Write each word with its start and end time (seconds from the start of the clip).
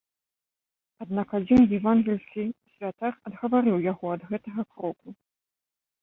Аднак 1.03 1.33
адзін 1.39 1.65
евангельскі 1.77 2.45
святар 2.71 3.13
адгаварыў 3.31 3.77
яго 3.91 4.05
ад 4.15 4.21
гэтага 4.31 4.61
кроку. 4.79 5.07